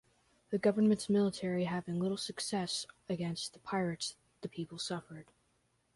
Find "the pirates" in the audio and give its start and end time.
3.53-4.15